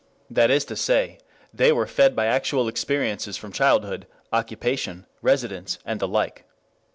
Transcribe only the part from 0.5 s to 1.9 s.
to say, they were